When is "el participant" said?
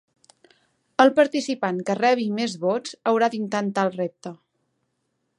1.03-1.81